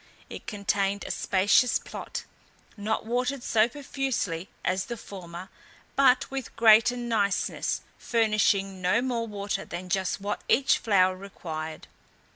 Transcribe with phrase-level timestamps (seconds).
[0.31, 2.23] It contained a spacious plot,
[2.75, 5.49] not watered so profusely as the former,
[5.95, 11.85] but with greater niceness, furnishing no more water than just what each flower required.